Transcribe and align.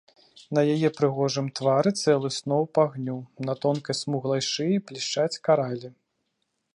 На 0.57 0.61
яе 0.75 0.89
прыгожым 0.99 1.49
твары 1.59 1.91
цэлы 2.01 2.29
сноп 2.39 2.71
агню, 2.85 3.17
на 3.49 3.53
тонкай 3.65 3.95
смуглай 4.01 4.41
шыі 4.51 4.81
блішчаць 4.89 5.41
каралі. 5.49 5.89